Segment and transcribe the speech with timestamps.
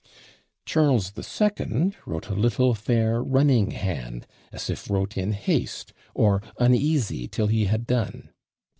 [0.65, 6.41] "Charles the Second wrote a little fair running hand, as if wrote in haste, or
[6.57, 8.31] uneasy till he had done."